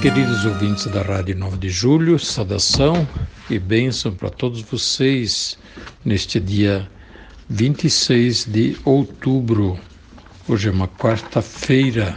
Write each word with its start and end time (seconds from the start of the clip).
Queridos 0.00 0.44
ouvintes 0.44 0.86
da 0.86 1.02
Rádio 1.02 1.36
9 1.36 1.56
de 1.56 1.68
Julho, 1.68 2.20
saudação 2.20 3.06
e 3.50 3.58
bênção 3.58 4.12
para 4.12 4.30
todos 4.30 4.60
vocês 4.60 5.58
neste 6.04 6.38
dia 6.38 6.88
26 7.50 8.44
de 8.44 8.76
outubro. 8.84 9.76
Hoje 10.48 10.68
é 10.68 10.70
uma 10.70 10.86
quarta-feira. 10.86 12.16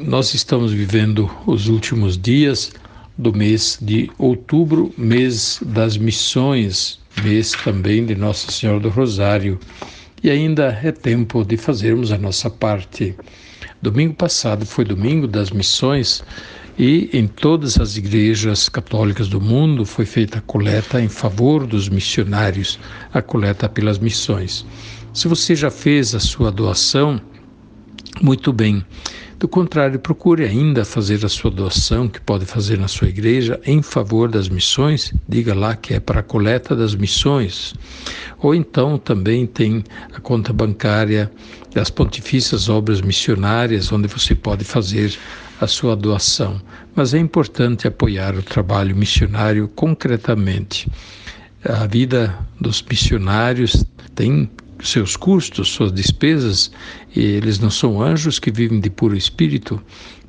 Nós 0.00 0.34
estamos 0.34 0.72
vivendo 0.72 1.30
os 1.46 1.68
últimos 1.68 2.18
dias 2.18 2.72
do 3.16 3.32
mês 3.32 3.78
de 3.80 4.10
outubro, 4.18 4.92
mês 4.98 5.60
das 5.64 5.96
missões, 5.96 6.98
mês 7.22 7.52
também 7.52 8.04
de 8.04 8.16
Nossa 8.16 8.50
Senhora 8.50 8.80
do 8.80 8.88
Rosário. 8.88 9.60
E 10.24 10.28
ainda 10.28 10.76
é 10.82 10.90
tempo 10.90 11.44
de 11.44 11.56
fazermos 11.56 12.10
a 12.10 12.18
nossa 12.18 12.50
parte. 12.50 13.14
Domingo 13.80 14.14
passado 14.14 14.66
foi 14.66 14.84
domingo 14.84 15.28
das 15.28 15.50
missões 15.50 16.22
e 16.78 17.10
em 17.12 17.26
todas 17.26 17.78
as 17.78 17.96
igrejas 17.96 18.68
católicas 18.68 19.28
do 19.28 19.40
mundo 19.40 19.84
foi 19.84 20.06
feita 20.06 20.38
a 20.38 20.42
coleta 20.42 21.00
em 21.00 21.08
favor 21.08 21.66
dos 21.66 21.88
missionários, 21.88 22.78
a 23.12 23.20
coleta 23.20 23.68
pelas 23.68 23.98
missões. 23.98 24.64
Se 25.12 25.28
você 25.28 25.54
já 25.54 25.70
fez 25.70 26.14
a 26.14 26.20
sua 26.20 26.50
doação, 26.50 27.20
muito 28.20 28.52
bem. 28.52 28.84
Do 29.38 29.48
contrário, 29.48 29.98
procure 29.98 30.44
ainda 30.44 30.84
fazer 30.84 31.24
a 31.26 31.28
sua 31.28 31.50
doação, 31.50 32.06
que 32.08 32.20
pode 32.20 32.46
fazer 32.46 32.78
na 32.78 32.86
sua 32.86 33.08
igreja, 33.08 33.60
em 33.66 33.82
favor 33.82 34.28
das 34.28 34.48
missões. 34.48 35.12
Diga 35.28 35.52
lá 35.52 35.74
que 35.74 35.94
é 35.94 35.98
para 35.98 36.20
a 36.20 36.22
coleta 36.22 36.76
das 36.76 36.94
missões. 36.94 37.74
Ou 38.38 38.54
então 38.54 38.96
também 38.96 39.44
tem 39.44 39.82
a 40.14 40.20
conta 40.20 40.52
bancária 40.52 41.28
das 41.74 41.90
Pontifícias 41.90 42.68
Obras 42.68 43.00
Missionárias, 43.00 43.90
onde 43.90 44.06
você 44.06 44.32
pode 44.32 44.62
fazer 44.62 45.18
a 45.62 45.66
sua 45.68 45.94
doação. 45.94 46.60
Mas 46.94 47.14
é 47.14 47.18
importante 47.18 47.86
apoiar 47.86 48.34
o 48.34 48.42
trabalho 48.42 48.96
missionário 48.96 49.68
concretamente. 49.68 50.90
A 51.64 51.86
vida 51.86 52.36
dos 52.60 52.82
missionários 52.82 53.84
tem 54.16 54.50
seus 54.82 55.16
custos, 55.16 55.68
suas 55.68 55.92
despesas, 55.92 56.72
e 57.14 57.20
eles 57.20 57.60
não 57.60 57.70
são 57.70 58.02
anjos 58.02 58.40
que 58.40 58.50
vivem 58.50 58.80
de 58.80 58.90
puro 58.90 59.16
espírito, 59.16 59.80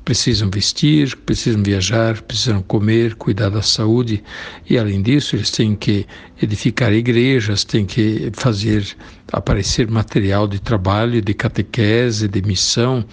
precisam 0.04 0.48
vestir, 0.48 1.16
precisam 1.16 1.64
viajar, 1.64 2.22
precisam 2.22 2.62
comer, 2.62 3.16
cuidar 3.16 3.48
da 3.48 3.62
saúde 3.62 4.22
e 4.68 4.78
além 4.78 5.02
disso 5.02 5.34
eles 5.34 5.50
têm 5.50 5.74
que 5.74 6.06
edificar 6.40 6.92
igrejas, 6.92 7.64
têm 7.64 7.84
que 7.84 8.30
fazer 8.34 8.86
aparecer 9.32 9.90
material 9.90 10.46
de 10.46 10.60
trabalho, 10.60 11.20
de 11.20 11.34
catequese, 11.34 12.28
de 12.28 12.42
missão. 12.42 13.04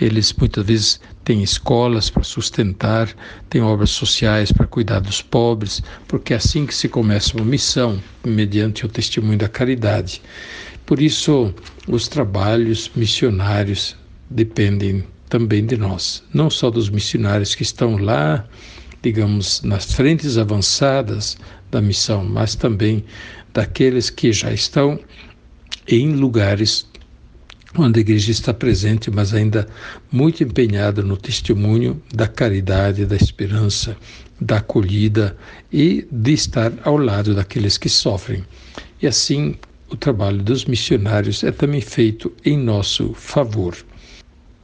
Eles 0.00 0.32
muitas 0.32 0.64
vezes 0.66 1.00
têm 1.24 1.42
escolas 1.42 2.10
para 2.10 2.22
sustentar, 2.22 3.08
têm 3.48 3.62
obras 3.62 3.90
sociais 3.90 4.52
para 4.52 4.66
cuidar 4.66 5.00
dos 5.00 5.22
pobres, 5.22 5.82
porque 6.06 6.34
é 6.34 6.36
assim 6.36 6.66
que 6.66 6.74
se 6.74 6.88
começa 6.88 7.36
uma 7.36 7.44
missão, 7.44 8.00
mediante 8.24 8.84
o 8.84 8.88
testemunho 8.88 9.38
da 9.38 9.48
caridade. 9.48 10.20
Por 10.84 11.00
isso, 11.00 11.52
os 11.88 12.08
trabalhos 12.08 12.90
missionários 12.94 13.96
dependem 14.30 15.04
também 15.28 15.64
de 15.64 15.76
nós, 15.76 16.22
não 16.32 16.48
só 16.48 16.70
dos 16.70 16.88
missionários 16.88 17.54
que 17.54 17.62
estão 17.62 17.96
lá, 17.96 18.46
digamos, 19.02 19.62
nas 19.62 19.92
frentes 19.92 20.38
avançadas 20.38 21.36
da 21.70 21.80
missão, 21.80 22.24
mas 22.24 22.54
também 22.54 23.04
daqueles 23.52 24.10
que 24.10 24.32
já 24.32 24.52
estão 24.52 24.98
em 25.88 26.12
lugares 26.12 26.86
onde 27.78 27.98
a 27.98 28.00
igreja 28.00 28.30
está 28.30 28.52
presente, 28.52 29.10
mas 29.10 29.34
ainda 29.34 29.66
muito 30.10 30.42
empenhada 30.42 31.02
no 31.02 31.16
testemunho 31.16 32.00
da 32.14 32.26
caridade, 32.26 33.06
da 33.06 33.16
esperança, 33.16 33.96
da 34.40 34.58
acolhida 34.58 35.36
e 35.72 36.06
de 36.10 36.32
estar 36.32 36.72
ao 36.84 36.96
lado 36.96 37.34
daqueles 37.34 37.78
que 37.78 37.88
sofrem. 37.88 38.44
E 39.00 39.06
assim, 39.06 39.56
o 39.90 39.96
trabalho 39.96 40.42
dos 40.42 40.64
missionários 40.64 41.44
é 41.44 41.52
também 41.52 41.80
feito 41.80 42.32
em 42.44 42.58
nosso 42.58 43.14
favor. 43.14 43.76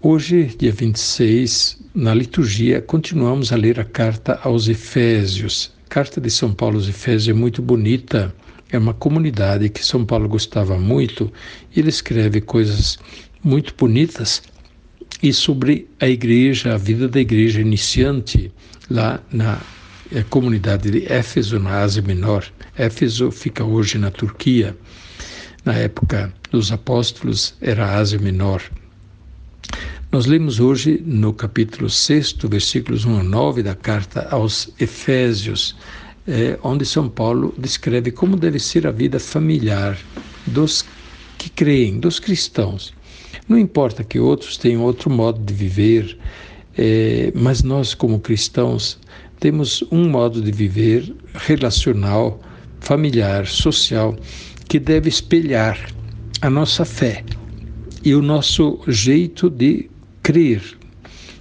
Hoje, 0.00 0.54
dia 0.58 0.72
26, 0.72 1.78
na 1.94 2.12
liturgia, 2.12 2.82
continuamos 2.82 3.52
a 3.52 3.56
ler 3.56 3.78
a 3.78 3.84
carta 3.84 4.40
aos 4.42 4.66
Efésios. 4.66 5.72
A 5.86 5.88
carta 5.88 6.20
de 6.20 6.28
São 6.28 6.52
Paulo 6.52 6.76
aos 6.76 6.88
Efésios 6.88 7.28
é 7.28 7.32
muito 7.32 7.62
bonita. 7.62 8.34
É 8.72 8.78
uma 8.78 8.94
comunidade 8.94 9.68
que 9.68 9.84
São 9.84 10.02
Paulo 10.02 10.26
gostava 10.26 10.78
muito 10.78 11.30
e 11.76 11.78
ele 11.78 11.90
escreve 11.90 12.40
coisas 12.40 12.98
muito 13.44 13.74
bonitas 13.76 14.42
e 15.22 15.30
sobre 15.30 15.86
a 16.00 16.08
igreja, 16.08 16.74
a 16.74 16.78
vida 16.78 17.06
da 17.06 17.20
igreja 17.20 17.60
iniciante 17.60 18.50
lá 18.90 19.20
na 19.30 19.60
é, 20.10 20.22
comunidade 20.22 20.90
de 20.90 21.04
Éfeso, 21.12 21.58
na 21.58 21.80
Ásia 21.80 22.02
Menor. 22.02 22.46
Éfeso 22.76 23.30
fica 23.30 23.62
hoje 23.62 23.98
na 23.98 24.10
Turquia. 24.10 24.74
Na 25.66 25.74
época 25.74 26.32
dos 26.50 26.72
apóstolos 26.72 27.54
era 27.60 27.84
a 27.84 27.98
Ásia 27.98 28.18
Menor. 28.18 28.62
Nós 30.10 30.24
lemos 30.24 30.60
hoje 30.60 31.02
no 31.06 31.34
capítulo 31.34 31.90
6, 31.90 32.36
versículos 32.48 33.04
1 33.04 33.20
a 33.20 33.22
9 33.22 33.62
da 33.62 33.74
carta 33.74 34.26
aos 34.30 34.70
Efésios, 34.80 35.76
é, 36.26 36.58
onde 36.62 36.84
São 36.84 37.08
Paulo 37.08 37.54
descreve 37.58 38.10
como 38.10 38.36
deve 38.36 38.58
ser 38.58 38.86
a 38.86 38.90
vida 38.90 39.18
familiar 39.18 39.98
dos 40.46 40.84
que 41.38 41.50
creem, 41.50 41.98
dos 41.98 42.18
cristãos. 42.18 42.94
Não 43.48 43.58
importa 43.58 44.04
que 44.04 44.20
outros 44.20 44.56
tenham 44.56 44.82
outro 44.82 45.10
modo 45.10 45.40
de 45.40 45.52
viver, 45.52 46.16
é, 46.76 47.32
mas 47.34 47.62
nós, 47.62 47.94
como 47.94 48.20
cristãos, 48.20 48.98
temos 49.40 49.82
um 49.90 50.08
modo 50.08 50.40
de 50.40 50.52
viver 50.52 51.14
relacional, 51.34 52.40
familiar, 52.80 53.46
social, 53.46 54.16
que 54.68 54.78
deve 54.78 55.08
espelhar 55.08 55.76
a 56.40 56.48
nossa 56.48 56.84
fé 56.84 57.24
e 58.04 58.14
o 58.14 58.22
nosso 58.22 58.80
jeito 58.86 59.50
de 59.50 59.90
crer. 60.22 60.62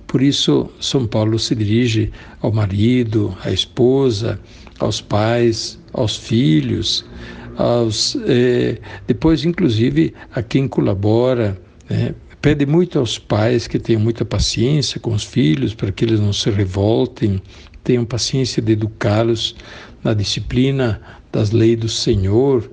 Por 0.07 0.21
isso, 0.21 0.69
São 0.79 1.07
Paulo 1.07 1.39
se 1.39 1.55
dirige 1.55 2.11
ao 2.41 2.51
marido, 2.51 3.35
à 3.43 3.51
esposa, 3.51 4.39
aos 4.85 5.01
pais, 5.01 5.79
aos 5.93 6.15
filhos, 6.15 7.05
aos, 7.57 8.17
eh, 8.25 8.77
depois, 9.07 9.45
inclusive, 9.45 10.13
a 10.33 10.41
quem 10.41 10.67
colabora. 10.67 11.59
Né? 11.89 12.13
Pede 12.41 12.65
muito 12.65 12.97
aos 12.97 13.19
pais 13.19 13.67
que 13.67 13.77
tenham 13.77 14.01
muita 14.01 14.25
paciência 14.25 14.99
com 14.99 15.13
os 15.13 15.23
filhos, 15.23 15.73
para 15.73 15.91
que 15.91 16.05
eles 16.05 16.19
não 16.19 16.33
se 16.33 16.49
revoltem, 16.49 17.41
tenham 17.83 18.03
paciência 18.03 18.61
de 18.61 18.73
educá-los 18.73 19.55
na 20.03 20.13
disciplina 20.13 20.99
das 21.31 21.51
leis 21.51 21.79
do 21.79 21.89
Senhor. 21.89 22.69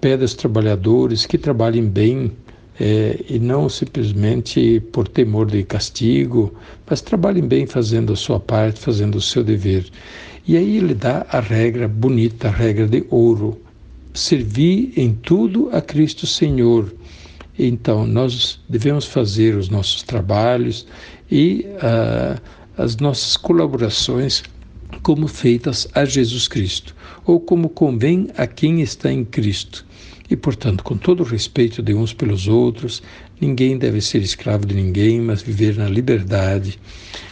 Pede 0.00 0.22
aos 0.22 0.34
trabalhadores 0.34 1.24
que 1.24 1.38
trabalhem 1.38 1.86
bem, 1.86 2.32
é, 2.78 3.24
e 3.28 3.38
não 3.38 3.68
simplesmente 3.68 4.80
por 4.92 5.08
temor 5.08 5.46
de 5.46 5.62
castigo, 5.62 6.54
mas 6.88 7.00
trabalhem 7.00 7.46
bem 7.46 7.66
fazendo 7.66 8.12
a 8.12 8.16
sua 8.16 8.38
parte, 8.38 8.80
fazendo 8.80 9.16
o 9.16 9.20
seu 9.20 9.42
dever. 9.42 9.86
E 10.46 10.56
aí 10.56 10.76
ele 10.76 10.94
dá 10.94 11.26
a 11.28 11.40
regra 11.40 11.88
bonita, 11.88 12.48
a 12.48 12.50
regra 12.50 12.86
de 12.86 13.04
ouro: 13.10 13.60
servir 14.14 14.92
em 14.96 15.12
tudo 15.12 15.68
a 15.72 15.80
Cristo 15.80 16.26
Senhor. 16.26 16.94
Então, 17.58 18.06
nós 18.06 18.60
devemos 18.68 19.06
fazer 19.06 19.56
os 19.56 19.68
nossos 19.68 20.02
trabalhos 20.02 20.86
e 21.30 21.66
uh, 21.76 22.40
as 22.76 22.96
nossas 22.98 23.36
colaborações 23.36 24.42
como 25.02 25.26
feitas 25.26 25.88
a 25.94 26.04
Jesus 26.04 26.46
Cristo, 26.46 26.94
ou 27.24 27.40
como 27.40 27.68
convém 27.68 28.28
a 28.36 28.46
quem 28.46 28.82
está 28.82 29.10
em 29.10 29.24
Cristo. 29.24 29.84
E, 30.28 30.36
portanto, 30.36 30.84
com 30.84 30.96
todo 30.96 31.20
o 31.20 31.26
respeito 31.26 31.82
de 31.82 31.94
uns 31.94 32.12
pelos 32.12 32.46
outros, 32.46 33.02
ninguém 33.40 33.76
deve 33.76 34.00
ser 34.00 34.22
escravo 34.22 34.66
de 34.66 34.74
ninguém, 34.74 35.20
mas 35.20 35.42
viver 35.42 35.76
na 35.76 35.88
liberdade. 35.88 36.78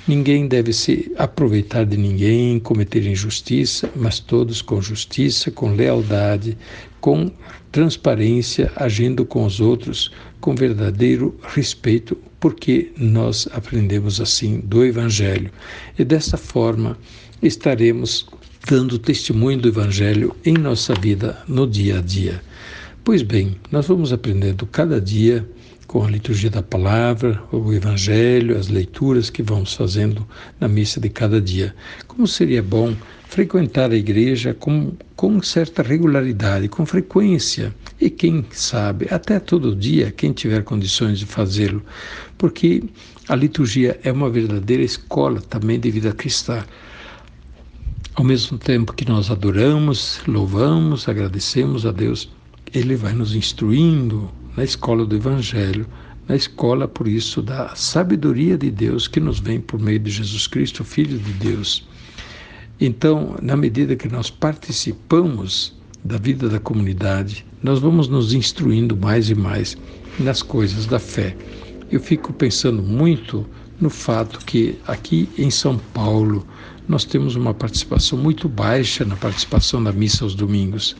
Ninguém 0.07 0.47
deve 0.47 0.73
se 0.73 1.11
aproveitar 1.17 1.85
de 1.85 1.97
ninguém, 1.97 2.59
cometer 2.59 3.07
injustiça, 3.07 3.91
mas 3.97 4.21
todos 4.21 4.61
com 4.61 4.81
justiça, 4.81 5.51
com 5.51 5.75
lealdade, 5.75 6.57
com 7.01 7.31
transparência, 7.73 8.71
agindo 8.77 9.25
com 9.25 9.45
os 9.45 9.61
outros 9.61 10.11
com 10.41 10.55
verdadeiro 10.55 11.39
respeito 11.43 12.17
porque 12.39 12.93
nós 12.99 13.49
aprendemos 13.53 14.21
assim 14.21 14.61
do 14.61 14.85
Evangelho. 14.85 15.51
E 15.99 16.05
desta 16.05 16.37
forma 16.37 16.99
estaremos 17.43 18.27
dando 18.69 18.99
testemunho 18.99 19.59
do 19.59 19.69
Evangelho 19.69 20.37
em 20.45 20.53
nossa 20.53 20.95
vida 20.95 21.43
no 21.49 21.67
dia 21.67 21.99
a 21.99 22.03
dia. 22.03 22.43
Pois 23.03 23.23
bem, 23.23 23.57
nós 23.71 23.87
vamos 23.87 24.13
aprendendo 24.13 24.67
cada 24.67 25.01
dia 25.01 25.49
com 25.87 26.05
a 26.05 26.11
liturgia 26.11 26.51
da 26.51 26.63
palavra, 26.63 27.43
o 27.53 27.73
Evangelho, 27.73 28.57
as 28.57 28.69
leituras 28.69 29.31
que 29.31 29.43
vamos 29.43 29.75
fazendo 29.75 30.27
na 30.59 30.69
missa 30.69 31.01
de 31.01 31.09
cada 31.09 31.41
dia. 31.41 31.75
Como 32.07 32.27
seria 32.27 32.63
bom 32.63 32.95
frequentar 33.29 33.91
a 33.91 33.97
igreja 33.97 34.55
com, 34.55 34.93
com 35.17 35.43
certa 35.43 35.83
regularidade, 35.83 36.69
com 36.69 36.87
frequência, 36.87 37.75
e 38.01 38.09
quem 38.09 38.45
sabe, 38.51 39.09
até 39.11 39.41
todo 39.41 39.75
dia, 39.75 40.13
quem 40.13 40.33
tiver 40.33 40.63
condições 40.63 41.19
de 41.19 41.27
fazê-lo, 41.27 41.83
porque 42.39 42.83
a 43.29 43.35
liturgia 43.35 43.99
é 44.05 44.13
uma 44.13 44.31
verdadeira 44.31 44.83
escola 44.83 45.41
também 45.41 45.81
de 45.81 45.91
vida 45.91 46.13
cristã. 46.13 46.65
Ao 48.15 48.25
mesmo 48.25 48.57
tempo 48.57 48.93
que 48.93 49.09
nós 49.09 49.31
adoramos, 49.31 50.21
louvamos, 50.29 51.09
agradecemos 51.09 51.85
a 51.85 51.91
Deus, 51.91 52.31
Ele 52.73 52.95
vai 52.95 53.13
nos 53.13 53.35
instruindo 53.35 54.31
na 54.57 54.65
escola 54.65 55.05
do 55.05 55.17
Evangelho, 55.17 55.87
na 56.29 56.37
escola, 56.37 56.89
por 56.89 57.07
isso, 57.07 57.43
da 57.43 57.75
sabedoria 57.75 58.57
de 58.57 58.71
Deus 58.71 59.07
que 59.07 59.21
nos 59.21 59.39
vem 59.39 59.61
por 59.61 59.81
meio 59.81 59.99
de 59.99 60.11
Jesus 60.11 60.47
Cristo, 60.47 60.85
Filho 60.85 61.19
de 61.19 61.33
Deus. 61.33 61.87
Então, 62.81 63.37
na 63.43 63.57
medida 63.57 63.95
que 63.95 64.09
nós 64.09 64.31
participamos 64.31 65.75
da 66.03 66.17
vida 66.19 66.49
da 66.49 66.59
comunidade, 66.59 67.45
nós 67.63 67.79
vamos 67.79 68.09
nos 68.09 68.33
instruindo 68.33 68.97
mais 68.97 69.31
e 69.31 69.35
mais 69.35 69.77
nas 70.19 70.43
coisas 70.43 70.87
da 70.87 70.99
fé. 70.99 71.37
Eu 71.91 72.01
fico 72.01 72.33
pensando 72.33 72.83
muito 72.83 73.47
no 73.81 73.91
fato 73.91 74.39
que 74.45 74.79
aqui 74.87 75.29
em 75.37 75.51
São 75.51 75.79
Paulo 75.93 76.47
nós 76.87 77.05
temos 77.05 77.37
uma 77.37 77.55
participação 77.55 78.19
muito 78.19 78.49
baixa 78.49 79.05
na 79.05 79.17
participação 79.17 79.83
da 79.83 79.93
missa 79.93 80.25
aos 80.25 80.35
domingos. 80.35 80.95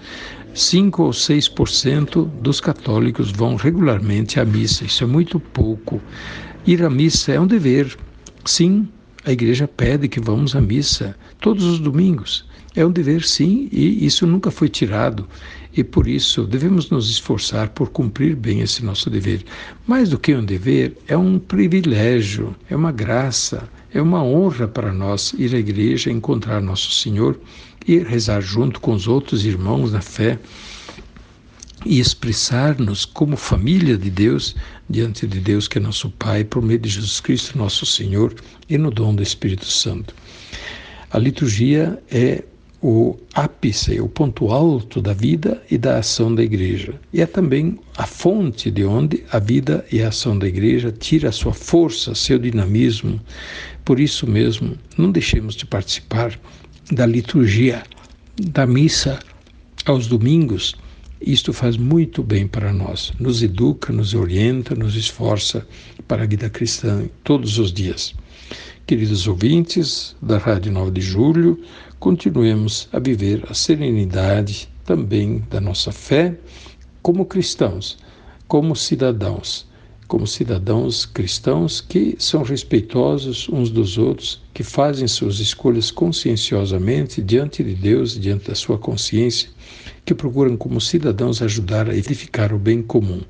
5 0.55 1.03
ou 1.03 1.11
6% 1.11 2.29
dos 2.41 2.61
católicos 2.61 3.33
vão 3.33 3.57
regularmente 3.57 4.39
à 4.39 4.45
missa, 4.45 4.85
isso 4.85 5.03
é 5.03 5.07
muito 5.07 5.41
pouco. 5.41 6.01
Ir 6.65 6.85
à 6.85 6.89
missa 6.89 7.33
é 7.33 7.41
um 7.41 7.47
dever. 7.47 7.99
Sim, 8.45 8.89
a 9.25 9.33
igreja 9.33 9.67
pede 9.67 10.07
que 10.09 10.21
vamos 10.21 10.55
à 10.55 10.61
missa 10.61 11.17
todos 11.41 11.65
os 11.65 11.81
domingos. 11.81 12.47
É 12.77 12.87
um 12.87 12.91
dever, 12.93 13.25
sim, 13.25 13.69
e 13.73 14.07
isso 14.07 14.29
nunca 14.29 14.49
foi 14.49 14.69
tirado. 14.69 15.27
E 15.77 15.83
por 15.83 16.07
isso 16.07 16.45
devemos 16.45 16.89
nos 16.89 17.11
esforçar 17.11 17.71
por 17.71 17.91
cumprir 17.91 18.37
bem 18.37 18.61
esse 18.61 18.85
nosso 18.85 19.11
dever. 19.11 19.45
Mais 19.89 20.11
do 20.11 20.19
que 20.21 20.37
um 20.37 20.45
dever, 20.45 20.97
é 21.09 21.17
um 21.17 21.37
privilégio, 21.37 22.55
é 22.71 22.77
uma 22.77 22.93
graça, 22.93 23.69
é 23.93 24.01
uma 24.01 24.23
honra 24.23 24.69
para 24.69 24.93
nós 24.93 25.35
ir 25.37 25.53
à 25.53 25.59
igreja, 25.59 26.13
encontrar 26.13 26.61
Nosso 26.61 26.93
Senhor 26.93 27.39
e 27.87 27.99
rezar 27.99 28.41
junto 28.41 28.81
com 28.81 28.93
os 28.93 29.07
outros 29.07 29.45
irmãos 29.45 29.93
na 29.93 30.01
fé 30.01 30.39
e 31.85 32.01
expressar-nos 32.01 33.05
como 33.05 33.37
família 33.37 33.97
de 33.97 34.11
Deus 34.11 34.57
diante 34.89 35.27
de 35.27 35.41
Deus 35.41 35.69
que 35.69 35.79
é 35.79 35.81
nosso 35.81 36.11
Pai, 36.11 36.45
por 36.45 36.63
meio 36.63 36.79
de 36.79 36.89
Jesus 36.89 37.21
Cristo, 37.21 37.59
nosso 37.59 37.85
Senhor, 37.85 38.35
e 38.69 38.79
no 38.79 38.91
dom 38.91 39.15
do 39.15 39.23
Espírito 39.23 39.67
Santo. 39.67 40.15
A 41.11 41.19
liturgia 41.19 42.03
é 42.11 42.43
o 42.83 43.17
ápice, 43.33 43.99
o 43.99 44.09
ponto 44.09 44.51
alto 44.51 45.01
da 45.01 45.15
vida 45.15 45.63
e 45.71 45.79
da 45.79 45.99
ação 45.99 46.35
da 46.35 46.43
igreja. 46.43 46.95
E 47.15 47.23
é 47.23 47.27
também 47.27 47.79
a 47.97 48.07
fonte 48.07 48.71
de 48.71 48.85
onde 48.85 49.25
a 49.31 49.39
vida 49.39 49.87
e 49.91 50.03
a 50.03 50.09
ação 50.09 50.39
da 50.39 50.47
igreja 50.47 50.93
tira 50.93 51.31
a 51.31 51.33
sua 51.33 51.55
força, 51.55 52.15
seu 52.15 52.39
dinamismo. 52.39 53.19
Por 53.87 53.99
isso 53.99 54.27
mesmo, 54.27 54.77
não 54.99 55.11
deixemos 55.11 55.55
de 55.55 55.65
participar 55.65 56.39
da 56.93 57.07
liturgia, 57.07 57.83
da 58.41 58.67
missa 58.67 59.19
aos 59.87 60.07
domingos, 60.07 60.75
isto 61.21 61.53
faz 61.53 61.77
muito 61.77 62.23
bem 62.23 62.47
para 62.47 62.73
nós, 62.73 63.13
nos 63.19 63.43
educa, 63.43 63.93
nos 63.93 64.15
orienta, 64.15 64.75
nos 64.75 64.95
esforça 64.95 65.67
para 66.07 66.25
a 66.25 66.27
vida 66.27 66.51
cristã 66.51 67.05
todos 67.23 67.59
os 67.59 67.73
dias. 67.73 68.15
Queridos 68.87 69.27
ouvintes 69.27 70.15
da 70.21 70.37
Rádio 70.37 70.73
9 70.73 70.91
de 70.91 71.01
Julho, 71.01 71.61
continuemos 71.99 72.89
a 72.93 72.99
viver 72.99 73.43
a 73.49 73.55
serenidade 73.55 74.69
também 74.85 75.43
da 75.49 75.61
nossa 75.61 75.91
fé 75.91 76.37
como 77.01 77.25
cristãos, 77.25 77.97
como 78.47 78.77
cidadãos 78.77 79.67
como 80.07 80.27
cidadãos 80.27 81.07
cristãos 81.07 81.81
que 81.81 82.15
são 82.19 82.43
respeitosos 82.43 83.49
uns 83.49 83.71
dos 83.71 83.99
outros, 83.99 84.41
que 84.55 84.63
fazem 84.63 85.09
suas 85.09 85.41
escolhas 85.41 85.91
conscienciosamente 85.91 87.21
diante 87.21 87.65
de 87.65 87.75
Deus, 87.75 88.19
diante 88.19 88.47
da 88.47 88.55
sua 88.55 88.79
consciência, 88.79 89.51
que 90.05 90.15
procuram 90.15 90.57
como 90.57 90.81
cidadãos 90.81 91.41
ajudar 91.41 91.89
a 91.89 91.97
edificar 91.97 92.53
o 92.53 92.59
bem 92.59 92.83
comum. 92.83 93.23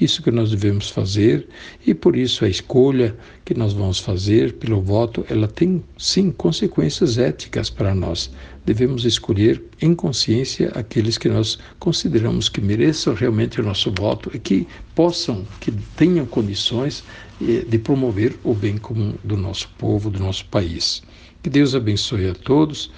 Isso 0.00 0.22
que 0.22 0.30
nós 0.30 0.50
devemos 0.50 0.88
fazer 0.88 1.46
e 1.86 1.92
por 1.92 2.16
isso 2.16 2.44
a 2.44 2.48
escolha 2.48 3.14
que 3.44 3.54
nós 3.54 3.72
vamos 3.72 3.98
fazer 3.98 4.54
pelo 4.54 4.80
voto, 4.80 5.26
ela 5.28 5.46
tem 5.46 5.82
sim 5.98 6.30
consequências 6.30 7.18
éticas 7.18 7.68
para 7.68 7.94
nós. 7.94 8.30
Devemos 8.64 9.04
escolher 9.04 9.62
em 9.80 9.94
consciência 9.94 10.70
aqueles 10.74 11.18
que 11.18 11.28
nós 11.28 11.58
consideramos 11.78 12.48
que 12.48 12.60
mereçam 12.60 13.14
realmente 13.14 13.60
o 13.60 13.64
nosso 13.64 13.92
voto 13.92 14.30
e 14.32 14.38
que 14.38 14.66
possam, 14.94 15.44
que 15.60 15.72
tenham 15.96 16.24
condições 16.24 17.04
eh, 17.40 17.64
de 17.68 17.78
promover 17.78 18.36
o 18.44 18.54
bem 18.54 18.78
comum 18.78 19.14
do 19.24 19.36
nosso 19.36 19.68
povo, 19.76 20.08
do 20.08 20.20
nosso 20.20 20.46
país. 20.46 21.02
Que 21.42 21.50
Deus 21.50 21.74
abençoe 21.74 22.28
a 22.28 22.34
todos. 22.34 22.90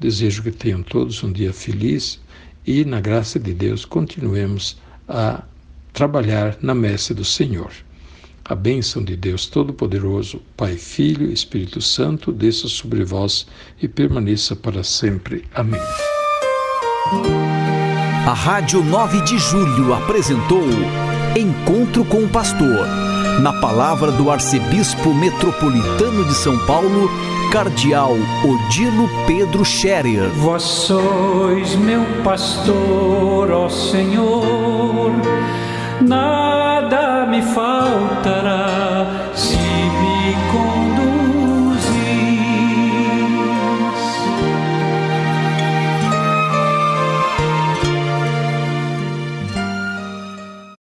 Desejo 0.00 0.42
que 0.42 0.50
tenham 0.50 0.82
todos 0.82 1.22
um 1.22 1.30
dia 1.30 1.52
feliz 1.52 2.18
e, 2.66 2.84
na 2.84 3.00
graça 3.00 3.38
de 3.38 3.52
Deus, 3.52 3.84
continuemos 3.84 4.78
a 5.08 5.42
trabalhar 5.92 6.56
na 6.60 6.74
messe 6.74 7.12
do 7.12 7.24
Senhor. 7.24 7.70
A 8.44 8.54
bênção 8.54 9.04
de 9.04 9.16
Deus 9.16 9.46
Todo-Poderoso, 9.46 10.40
Pai, 10.56 10.76
Filho 10.76 11.30
e 11.30 11.32
Espírito 11.32 11.80
Santo, 11.80 12.32
desça 12.32 12.68
sobre 12.68 13.04
vós 13.04 13.46
e 13.80 13.86
permaneça 13.86 14.56
para 14.56 14.82
sempre. 14.82 15.44
Amém. 15.54 15.80
A 18.26 18.32
Rádio 18.34 18.82
9 18.84 19.20
de 19.22 19.38
Julho 19.38 19.94
apresentou 19.94 20.64
Encontro 21.36 22.04
com 22.04 22.24
o 22.24 22.28
Pastor, 22.28 22.86
na 23.40 23.52
palavra 23.60 24.10
do 24.12 24.30
Arcebispo 24.30 25.14
Metropolitano 25.14 26.24
de 26.24 26.34
São 26.34 26.58
Paulo, 26.66 27.08
Cardeal 27.50 28.16
Odilo 28.44 29.08
Pedro 29.26 29.64
Scherer. 29.64 30.28
Vós 30.36 30.62
sois 30.62 31.74
meu 31.74 32.04
pastor, 32.22 33.50
ó 33.50 33.68
Senhor, 33.68 35.10
faltará 36.00 36.39